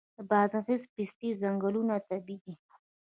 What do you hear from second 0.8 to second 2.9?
د پستې ځنګلونه طبیعي دي.